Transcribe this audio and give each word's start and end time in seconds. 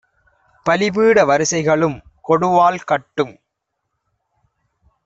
பலிபீட 0.65 1.25
வரிசைகளும் 1.25 1.97
கொடுவாள் 2.27 2.81
கட்டும் 2.85 3.33